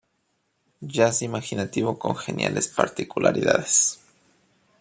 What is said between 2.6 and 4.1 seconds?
particularidades".